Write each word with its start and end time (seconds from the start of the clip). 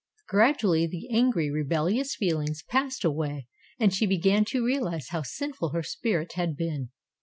Gradually 0.27 0.87
the 0.87 1.07
angry, 1.15 1.51
rebellious 1.51 2.15
feelings 2.15 2.63
passed 2.63 3.03
away 3.03 3.45
and 3.79 3.93
she 3.93 4.07
began 4.07 4.43
to 4.45 4.65
realize 4.65 5.09
how 5.09 5.21
sinful 5.21 5.73
her 5.73 5.83
spirit 5.83 6.33
had 6.33 6.57
been. 6.57 6.89